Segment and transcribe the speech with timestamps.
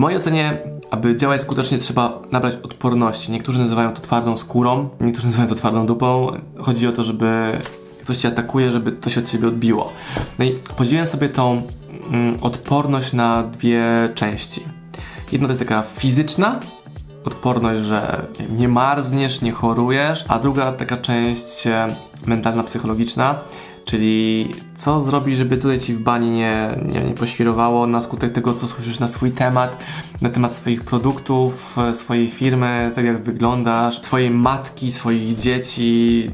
[0.00, 0.58] mojej ocenie,
[0.90, 3.32] aby działać skutecznie, trzeba nabrać odporności.
[3.32, 6.32] Niektórzy nazywają to twardą skórą, niektórzy nazywają to twardą dupą.
[6.58, 7.52] Chodzi o to, żeby
[8.02, 9.92] ktoś cię atakuje, żeby to się od ciebie odbiło.
[10.38, 11.62] No i podzieliłem sobie tą
[12.12, 13.84] mm, odporność na dwie
[14.14, 14.64] części.
[15.32, 16.60] Jedna to jest taka fizyczna,
[17.24, 18.26] odporność, że
[18.56, 21.64] nie marzniesz, nie chorujesz, a druga taka część
[22.26, 23.38] mentalna, psychologiczna,
[23.84, 28.54] czyli co zrobić, żeby tutaj ci w bani nie, nie, nie poświrowało na skutek tego,
[28.54, 29.76] co słyszysz na swój temat,
[30.22, 36.30] na temat swoich produktów, swojej firmy, tak jak wyglądasz, swojej matki, swoich dzieci,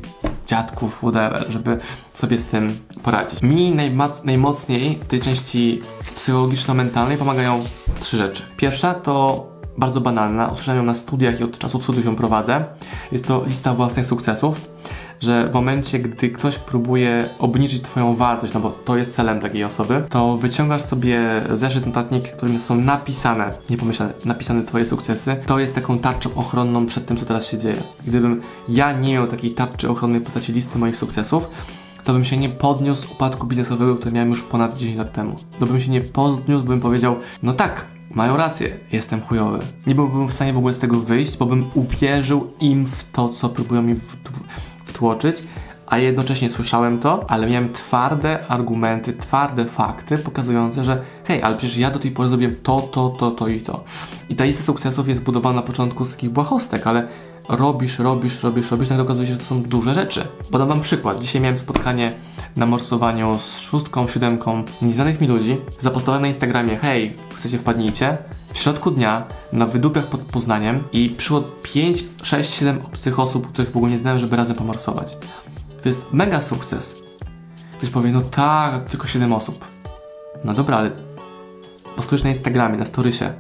[0.47, 1.79] dziadków, whatever, żeby
[2.15, 3.43] sobie z tym poradzić.
[3.43, 3.77] Mi
[4.25, 5.81] najmocniej w tej części
[6.17, 7.65] psychologiczno-mentalnej pomagają
[8.01, 8.43] trzy rzeczy.
[8.57, 9.47] Pierwsza to
[9.79, 12.65] bardzo banalna, usłyszałem ją na studiach i od czasu studiów ją prowadzę.
[13.13, 14.71] Jest to lista własnych sukcesów,
[15.21, 19.65] że w momencie, gdy ktoś próbuje obniżyć Twoją wartość, no bo to jest celem takiej
[19.65, 21.19] osoby, to wyciągasz sobie
[21.51, 25.37] zeszyt, notatnik, w którym są napisane, nie pomyślane, napisane Twoje sukcesy.
[25.47, 27.77] To jest taką tarczą ochronną przed tym, co teraz się dzieje.
[28.07, 31.51] Gdybym ja nie miał takiej tarczy ochronnej w postaci listy moich sukcesów,
[32.05, 35.37] to bym się nie podniósł upadku biznesowego, który miałem już ponad 10 lat temu.
[35.61, 37.85] To bym się nie podniósł, bym powiedział, no tak,
[38.17, 39.59] mają rację, jestem chujowy.
[39.87, 43.29] Nie byłbym w stanie w ogóle z tego wyjść, bo bym uwierzył im w to,
[43.29, 43.95] co próbują mi
[44.85, 45.43] wtłoczyć,
[45.87, 51.77] a jednocześnie słyszałem to, ale miałem twarde argumenty, twarde fakty pokazujące, że hej, ale przecież
[51.77, 53.85] ja do tej pory zrobiłem to, to, to, to i to.
[54.29, 57.09] I ta lista sukcesów jest budowana na początku z takich błahostek, ale
[57.49, 60.25] robisz, robisz, robisz, robisz, nagle okazuje się, że to są duże rzeczy.
[60.51, 61.21] Podam wam przykład.
[61.21, 62.13] Dzisiaj miałem spotkanie
[62.57, 65.57] na morsowaniu z szóstką, siódemką nieznanych mi ludzi.
[65.81, 68.19] Zapostowałem na Instagramie, hej, chcecie wpadnijcie?
[68.53, 73.71] W środku dnia na wydupiach pod Poznaniem i przyszło 5, 6, 7 obcych osób, których
[73.71, 75.17] w ogóle nie znałem, żeby razem pomorsować.
[75.83, 77.03] To jest mega sukces.
[77.79, 79.65] Ktoś powie, no tak, tylko 7 osób.
[80.45, 80.91] No dobra, ale
[81.97, 83.33] postujesz na Instagramie, na storysie,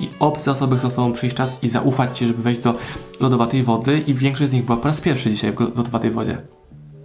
[0.00, 2.74] i obce osoby chcą z Tobą przyjść czas i zaufać Ci, żeby wejść do
[3.20, 6.38] lodowatej wody i większość z nich była po raz pierwszy dzisiaj w lodowatej wodzie.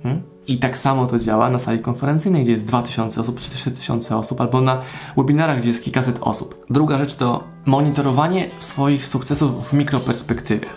[0.03, 0.21] Hmm?
[0.47, 4.41] I tak samo to działa na sali konferencyjnej, gdzie jest 2000 osób, czy 4000 osób,
[4.41, 4.81] albo na
[5.17, 6.65] webinarach, gdzie jest kilkaset osób.
[6.69, 10.67] Druga rzecz to monitorowanie swoich sukcesów w mikroperspektywie.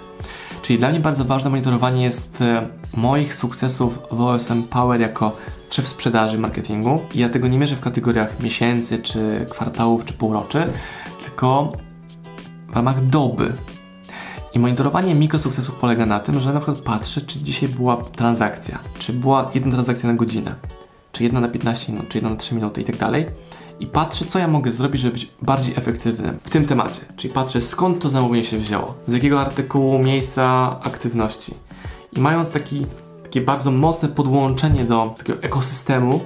[0.62, 5.32] Czyli dla mnie bardzo ważne monitorowanie jest e, moich sukcesów w OSM Power jako
[5.70, 7.00] szef sprzedaży marketingu.
[7.14, 10.66] Ja tego nie mierzę w kategoriach miesięcy, czy kwartałów, czy półroczy,
[11.24, 11.72] tylko
[12.76, 13.52] w ramach doby.
[14.54, 19.12] I monitorowanie mikrosukcesów polega na tym, że na przykład patrzę, czy dzisiaj była transakcja, czy
[19.12, 20.54] była jedna transakcja na godzinę,
[21.12, 23.26] czy jedna na 15 minut, czy jedna na 3 minuty i tak dalej.
[23.80, 27.00] I patrzę, co ja mogę zrobić, żeby być bardziej efektywnym w tym temacie.
[27.16, 31.54] Czyli patrzę, skąd to zamówienie się wzięło, z jakiego artykułu, miejsca, aktywności.
[32.16, 32.86] I mając taki,
[33.22, 36.20] takie bardzo mocne podłączenie do takiego ekosystemu,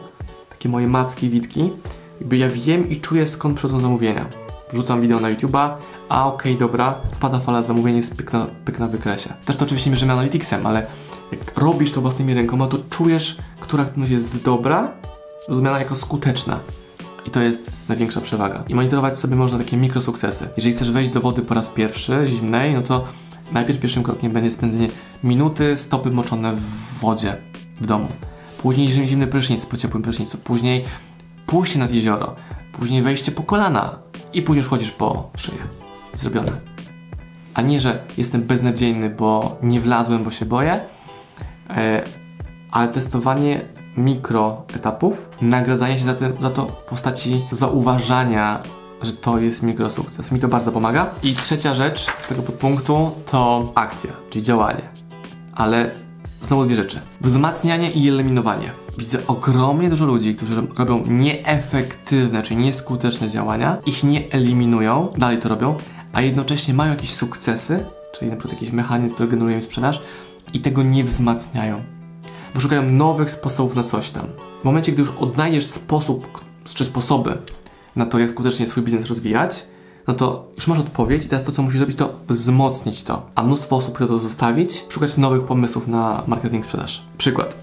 [0.48, 1.70] takie moje macki, witki,
[2.20, 5.70] jakby ja wiem i czuję, skąd przychodzą zamówienia wrzucam wideo na YouTube'a,
[6.08, 9.32] a okej, okay, dobra, wpada fala zamówień, jest pyk na, pyk na wykresie.
[9.44, 10.86] Też to oczywiście mierzymy Analyticsem, ale
[11.32, 14.92] jak robisz to własnymi rękoma, to czujesz, która aktywność jest dobra,
[15.48, 16.60] rozumiana jako skuteczna.
[17.26, 18.64] I to jest największa przewaga.
[18.68, 20.48] I monitorować sobie można takie mikrosukcesy.
[20.56, 23.04] Jeżeli chcesz wejść do wody po raz pierwszy, zimnej, no to
[23.52, 24.88] najpierw pierwszym krokiem będzie spędzenie
[25.24, 27.36] minuty stopy moczone w wodzie
[27.80, 28.08] w domu.
[28.62, 30.38] Później zimny prysznic po ciepłym prysznicu.
[30.38, 30.84] Później
[31.46, 32.36] pójście nad jezioro.
[32.72, 33.98] Później wejście po kolana
[34.32, 35.58] i później już chodzisz po szyję.
[36.14, 36.52] Zrobione.
[37.54, 40.80] A nie, że jestem beznadziejny, bo nie wlazłem, bo się boję,
[41.70, 42.02] e,
[42.70, 43.60] ale testowanie
[43.96, 48.62] mikro etapów, nagradzanie się za, te, za to w postaci zauważania,
[49.02, 50.32] że to jest mikrosukces.
[50.32, 51.06] Mi to bardzo pomaga.
[51.22, 54.82] I trzecia rzecz tego podpunktu to akcja, czyli działanie.
[55.54, 55.90] Ale
[56.42, 57.00] znowu dwie rzeczy.
[57.20, 58.70] Wzmacnianie i eliminowanie.
[59.00, 65.48] Widzę ogromnie dużo ludzi, którzy robią nieefektywne, czyli nieskuteczne działania, ich nie eliminują, dalej to
[65.48, 65.76] robią,
[66.12, 70.02] a jednocześnie mają jakieś sukcesy, czyli na przykład jakiś mechanizm, który generuje im sprzedaż
[70.54, 71.82] i tego nie wzmacniają.
[72.54, 74.26] Bo szukają nowych sposobów na coś tam.
[74.60, 77.38] W momencie, gdy już odnajdziesz sposób czy sposoby
[77.96, 79.66] na to, jak skutecznie swój biznes rozwijać,
[80.08, 83.26] no to już masz odpowiedź i teraz to, co musisz zrobić, to wzmocnić to.
[83.34, 87.02] A mnóstwo osób chce to zostawić, szukać nowych pomysłów na marketing sprzedaż.
[87.18, 87.56] Przykład.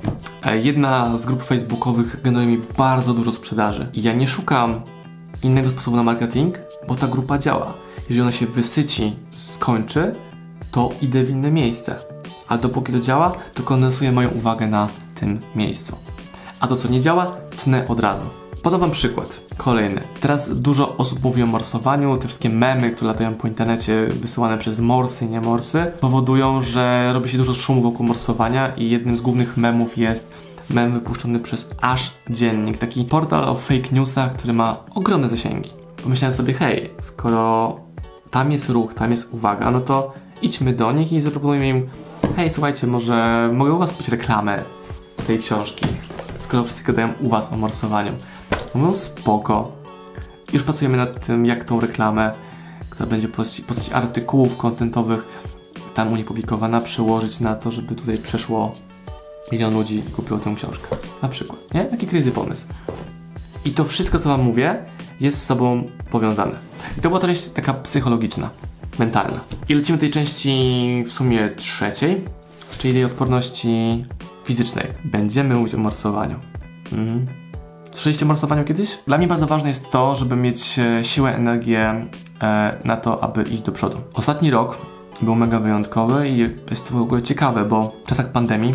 [0.43, 4.81] E, jedna z grup facebookowych generuje mi bardzo dużo sprzedaży i ja nie szukam
[5.43, 7.73] innego sposobu na marketing, bo ta grupa działa.
[7.97, 10.15] Jeżeli ona się wysyci, skończy,
[10.71, 11.95] to idę w inne miejsce.
[12.47, 15.97] A dopóki to działa, to kondensuję moją uwagę na tym miejscu.
[16.59, 17.25] A to, co nie działa,
[17.63, 18.25] tnę od razu.
[18.67, 19.39] Podam Wam przykład.
[19.57, 20.01] Kolejny.
[20.21, 22.17] Teraz dużo osób mówi o morsowaniu.
[22.17, 27.11] Te wszystkie memy, które latają po internecie, wysyłane przez morsy i nie morsy, powodują, że
[27.13, 30.31] robi się dużo szumu wokół morsowania i jednym z głównych memów jest
[30.69, 35.69] mem wypuszczony przez Aż Dziennik, taki portal o fake newsach, który ma ogromne zasięgi.
[36.03, 37.75] pomyślałem sobie, hej, skoro
[38.31, 41.89] tam jest ruch, tam jest uwaga, no to idźmy do nich i zaproponujmy im,
[42.35, 44.63] hej, słuchajcie, może mogę u was kupić reklamę
[45.27, 45.85] tej książki,
[46.39, 48.11] skoro wszyscy gadają u was o morsowaniu.
[48.75, 49.71] Mówią, spoko.
[50.53, 52.31] Już pracujemy nad tym, jak tą reklamę,
[52.89, 55.23] która będzie postaci, postaci artykułów kontentowych
[55.93, 58.71] tam u nich publikowana, przełożyć na to, żeby tutaj przeszło
[59.51, 60.87] milion ludzi i kupiło tę książkę.
[61.21, 61.85] Na przykład, nie?
[61.85, 62.65] Taki crazy pomysł.
[63.65, 64.85] I to wszystko, co wam mówię,
[65.19, 66.59] jest z sobą powiązane.
[66.97, 68.49] I to była część taka psychologiczna,
[68.99, 69.39] mentalna.
[69.69, 72.25] I lecimy tej części w sumie trzeciej,
[72.77, 74.05] czyli tej odporności
[74.43, 74.87] fizycznej.
[75.05, 76.39] Będziemy mówić o morsowaniu.
[76.91, 77.46] Mhm.
[77.97, 78.97] Słyszeliście o morsowaniu kiedyś?
[79.07, 82.05] Dla mnie bardzo ważne jest to, żeby mieć e, siłę, energię
[82.41, 83.97] e, na to, aby iść do przodu.
[84.13, 84.77] Ostatni rok
[85.21, 86.37] był mega wyjątkowy i
[86.69, 88.73] jest to w ogóle ciekawe, bo w czasach pandemii,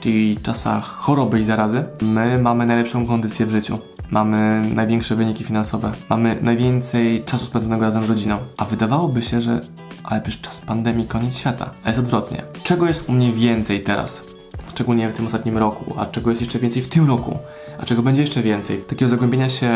[0.00, 3.78] czyli czasach choroby i zarazy, my mamy najlepszą kondycję w życiu.
[4.10, 8.38] Mamy największe wyniki finansowe, mamy najwięcej czasu spędzonego razem z rodziną.
[8.56, 9.60] A wydawałoby się, że
[10.04, 11.70] ale przecież czas pandemii, koniec świata.
[11.84, 12.42] A jest odwrotnie.
[12.64, 14.22] Czego jest u mnie więcej teraz?
[14.68, 17.38] Szczególnie w tym ostatnim roku, a czego jest jeszcze więcej w tym roku?
[17.80, 18.78] A czego będzie jeszcze więcej?
[18.78, 19.70] Takiego zagłębienia się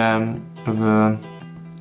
[0.67, 1.11] w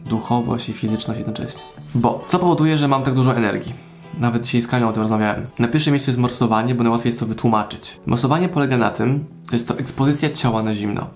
[0.06, 1.62] duchowość i fizyczność jednocześnie.
[1.96, 3.74] Bo co powoduje, że mam tak dużo energii?
[4.20, 5.48] Nawet dzisiaj z Kanią o tym rozmawiałem.
[5.60, 8.00] Na pierwszym miejscu jest morsowanie, bo najłatwiej jest to wytłumaczyć.
[8.06, 11.08] Morsowanie polega na tym, że jest to ekspozycja ciała na zimno.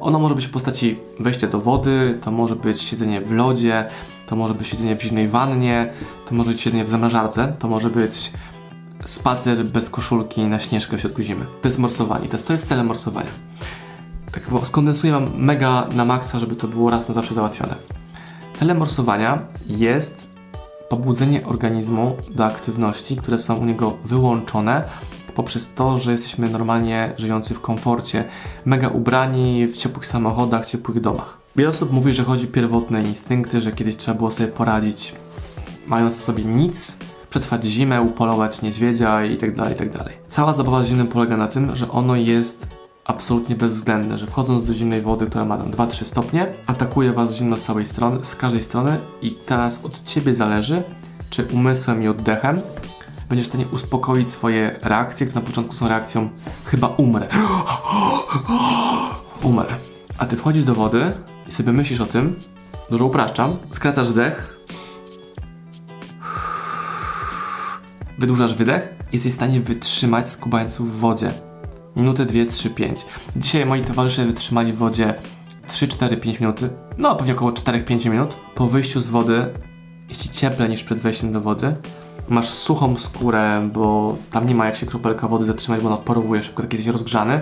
[0.00, 3.88] Ono może być w postaci wejścia do wody, to może być siedzenie w lodzie,
[4.26, 5.92] to może być siedzenie w zimnej wannie,
[6.28, 8.32] to może być siedzenie w zamrażarce, to może być
[9.04, 11.44] spacer bez koszulki na śnieżkę w środku zimy.
[11.62, 12.28] To jest morsowanie.
[12.28, 13.30] To jest, to jest celem morsowania.
[14.34, 17.74] Tak skondensuję wam mega na maksa, żeby to było raz na zawsze załatwione.
[18.54, 20.28] Celem morsowania jest
[20.88, 24.84] pobudzenie organizmu do aktywności, które są u niego wyłączone
[25.34, 28.24] poprzez to, że jesteśmy normalnie żyjący w komforcie,
[28.64, 31.38] mega ubrani w ciepłych samochodach, ciepłych domach.
[31.56, 35.14] Wiele osób mówi, że chodzi o pierwotne instynkty, że kiedyś trzeba było sobie poradzić,
[35.86, 36.96] mając sobie nic,
[37.30, 39.98] przetrwać zimę, upolować niedźwiedzia itd., tak itd.
[39.98, 42.73] Tak Cała zabawa z zimnem polega na tym, że ono jest
[43.04, 47.56] absolutnie bezwzględne, że wchodząc do zimnej wody, która ma tam 2-3 stopnie, atakuje was zimno
[47.56, 50.82] z całej strony, z każdej strony i teraz od ciebie zależy,
[51.30, 52.60] czy umysłem i oddechem
[53.28, 56.28] będziesz w stanie uspokoić swoje reakcje, które na początku są reakcją
[56.64, 57.28] chyba umrę.
[59.42, 59.74] umrę.
[60.18, 61.12] A ty wchodzisz do wody
[61.48, 62.36] i sobie myślisz o tym,
[62.90, 64.56] dużo upraszczam, skracasz dech,
[68.18, 71.53] wydłużasz wydech i jesteś w stanie wytrzymać skubając w wodzie.
[71.96, 73.06] Minutę, dwie, trzy, pięć.
[73.36, 75.14] Dzisiaj moi towarzysze wytrzymali w wodzie
[75.68, 76.68] 3, 4, 5 minuty,
[76.98, 78.36] no pewnie około 4-5 minut.
[78.54, 79.46] Po wyjściu z wody
[80.08, 81.76] jest ci cieplej niż przed wejściem do wody
[82.28, 86.42] masz suchą skórę, bo tam nie ma jak się kropelka wody zatrzymać, bo ona odparowuje
[86.42, 87.40] szybko, tak jesteś rozgrzany.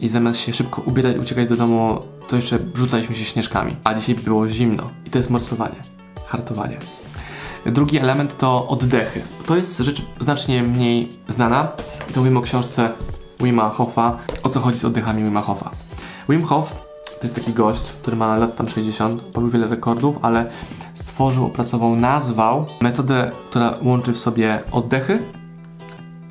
[0.00, 3.76] I zamiast się szybko ubierać, uciekać do domu, to jeszcze rzucaliśmy się śnieżkami.
[3.84, 4.90] A dzisiaj było zimno.
[5.06, 5.76] I to jest morsowanie,
[6.26, 6.78] hartowanie.
[7.66, 9.22] Drugi element to oddechy.
[9.46, 11.72] To jest rzecz znacznie mniej znana.
[12.10, 12.90] I to mówimy o książce
[13.42, 14.18] Wima Hoffa.
[14.42, 15.70] O co chodzi z oddechami Wima Hoffa?
[16.28, 16.74] Wim Hof
[17.04, 20.50] to jest taki gość, który ma lat tam 60, pobił wiele rekordów, ale
[20.94, 25.22] stworzył, opracował, nazwał metodę, która łączy w sobie oddechy,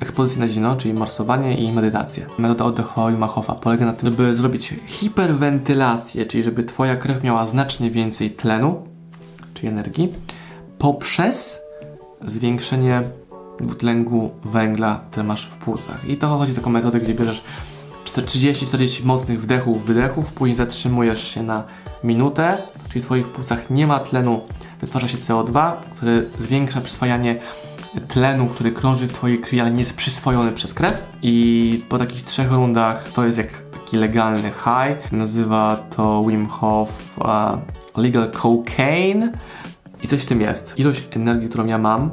[0.00, 2.26] ekspozycję na zimno, czyli morsowanie i medytację.
[2.38, 7.46] Metoda oddechowa Wim Hofa polega na tym, żeby zrobić hiperwentylację, czyli żeby twoja krew miała
[7.46, 8.86] znacznie więcej tlenu,
[9.54, 10.12] czyli energii,
[10.78, 11.60] poprzez
[12.24, 13.02] zwiększenie
[13.60, 16.08] dwutlenku węgla, który masz w płucach.
[16.08, 17.42] I to chodzi o taką metodę, gdzie bierzesz
[18.04, 21.64] 30-40 mocnych wdechów, wydechów, później zatrzymujesz się na
[22.04, 22.56] minutę,
[22.88, 24.40] czyli w Twoich płucach nie ma tlenu,
[24.80, 27.40] wytwarza się CO2, który zwiększa przyswajanie
[28.08, 31.02] tlenu, który krąży w Twojej krwi, ale nie jest przyswojony przez krew.
[31.22, 35.12] I po takich trzech rundach to jest jak taki legalny high.
[35.12, 37.26] Nazywa to Wim Hof uh,
[37.96, 39.32] Legal Cocaine.
[40.02, 40.78] I coś w tym jest.
[40.78, 42.10] Ilość energii, którą ja mam,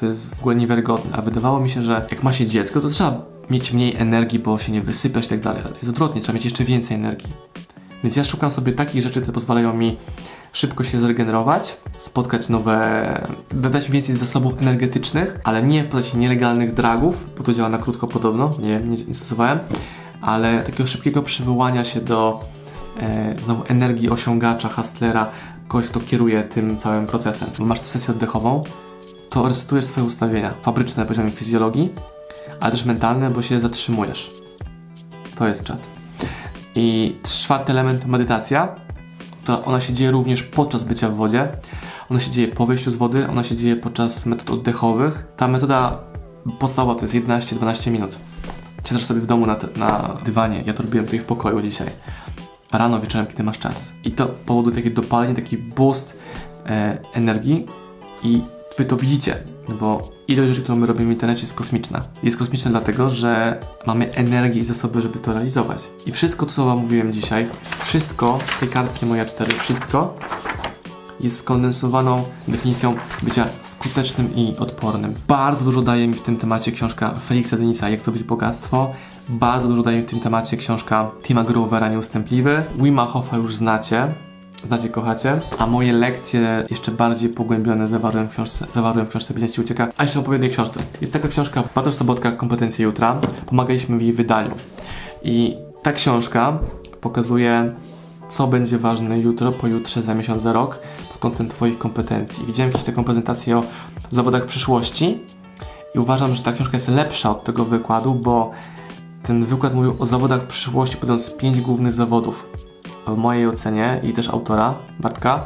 [0.00, 1.16] to jest w ogóle niewiarygodne.
[1.16, 4.58] A wydawało mi się, że jak ma się dziecko, to trzeba mieć mniej energii, bo
[4.58, 5.62] się nie wysypiać i tak dalej.
[5.64, 7.32] Ale jest odwrotnie, trzeba mieć jeszcze więcej energii.
[8.04, 9.96] Więc ja szukam sobie takich rzeczy, które pozwalają mi
[10.52, 16.74] szybko się zregenerować, spotkać nowe, dodać mi więcej zasobów energetycznych, ale nie w postaci nielegalnych
[16.74, 19.58] dragów, bo to działa na krótko podobno, nie, nie, nie stosowałem,
[20.20, 22.40] ale takiego szybkiego przywołania się do
[23.00, 25.30] e, znowu energii osiągacza, hustlera,
[25.68, 27.48] kogoś, kto kieruje tym całym procesem.
[27.58, 28.64] Masz tu sesję oddechową,
[29.30, 31.92] to resetujesz swoje ustawienia fabryczne na poziomie fizjologii,
[32.60, 34.30] ale też mentalne, bo się zatrzymujesz.
[35.38, 35.78] To jest czat.
[36.74, 38.76] I czwarty element medytacja,
[39.42, 41.48] która ona się dzieje również podczas bycia w wodzie.
[42.10, 45.26] Ona się dzieje po wyjściu z wody, ona się dzieje podczas metod oddechowych.
[45.36, 45.98] Ta metoda
[46.58, 48.16] podstawowa to jest 11-12 minut.
[48.84, 51.88] Siadasz sobie w domu na, na dywanie, ja to robiłem tutaj w pokoju dzisiaj.
[52.72, 53.92] rano, wieczorem, kiedy masz czas.
[54.04, 56.16] I to powoduje takie dopalenie, taki boost
[56.66, 57.66] e, energii
[58.22, 58.42] i
[58.78, 59.36] wy to widzicie,
[59.80, 62.02] bo ilość rzeczy, którą my robimy w internecie jest kosmiczna.
[62.22, 65.90] Jest kosmiczna dlatego, że mamy energię i zasoby, żeby to realizować.
[66.06, 67.46] I wszystko, co wam mówiłem dzisiaj,
[67.78, 70.14] wszystko, z tej kartki moja 4, wszystko
[71.20, 75.14] jest skondensowaną definicją bycia skutecznym i odpornym.
[75.28, 78.92] Bardzo dużo daje mi w tym temacie książka Felixa Denisa Jak zdobyć bogactwo.
[79.28, 82.62] Bardzo dużo daje mi w tym temacie książka Tima Grovera Nieustępliwy.
[82.78, 84.27] Wima Hofa już znacie.
[84.64, 85.40] Znacie, kochacie.
[85.58, 89.88] A moje lekcje jeszcze bardziej pogłębione zawarłem w książce, zawarłem w książce Biznes Ci Ucieka.
[89.96, 90.80] A jeszcze opowiem o jednej książce.
[91.00, 93.20] Jest taka książka Bartosz Sobotka Kompetencje Jutra.
[93.46, 94.50] Pomagaliśmy w jej wydaniu.
[95.22, 96.58] I ta książka
[97.00, 97.74] pokazuje
[98.28, 102.46] co będzie ważne jutro, pojutrze, za miesiąc, za rok pod kątem Twoich kompetencji.
[102.46, 103.62] Widziałem kiedyś taką prezentację o
[104.10, 105.20] zawodach przyszłości
[105.94, 108.50] i uważam, że ta książka jest lepsza od tego wykładu, bo
[109.22, 112.46] ten wykład mówił o zawodach przyszłości, podając pięć głównych zawodów.
[113.14, 115.44] W mojej ocenie i też autora, Bartka,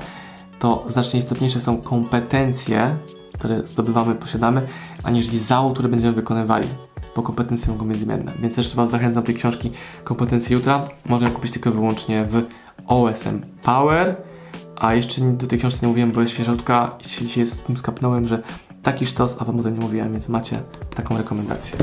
[0.58, 2.96] to znacznie istotniejsze są kompetencje,
[3.34, 4.66] które zdobywamy, posiadamy,
[5.04, 6.68] aniżeli zawód, który będziemy wykonywali
[7.16, 8.32] bo kompetencje mogą być zmienne.
[8.40, 9.70] Więc też Was zachęcam do tej książki
[10.04, 10.84] Kompetencje Jutra.
[11.04, 12.44] Można ją kupić tylko wyłącznie w
[12.86, 14.16] OSM Power.
[14.76, 17.76] A jeszcze do tej książki nie mówiłem, bo jest świeżutka i się dzisiaj z tym
[17.76, 18.42] skapnąłem, że
[18.82, 20.62] taki sztos, a Wam o tym nie mówiłem, więc macie
[20.96, 21.78] taką rekomendację.